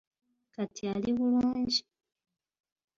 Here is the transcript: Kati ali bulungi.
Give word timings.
Kati 0.53 0.83
ali 0.95 1.09
bulungi. 1.17 1.81